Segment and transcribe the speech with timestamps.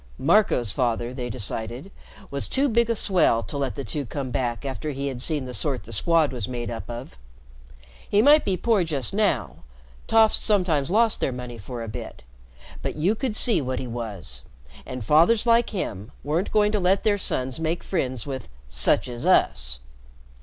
[0.17, 1.91] Marco's father, they decided,
[2.31, 5.45] was too big a swell to let the two come back after he had seen
[5.45, 7.19] the sort the Squad was made up of.
[8.09, 9.57] He might be poor just now,
[10.07, 12.23] toffs sometimes lost their money for a bit,
[12.81, 14.41] but you could see what he was,
[14.87, 19.27] and fathers like him weren't going to let their sons make friends with "such as
[19.27, 19.81] us."